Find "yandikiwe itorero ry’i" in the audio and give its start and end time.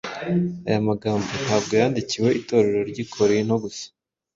1.81-3.05